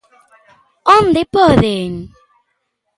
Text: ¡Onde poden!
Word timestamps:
¡Onde 0.97 1.21
poden! 1.35 1.91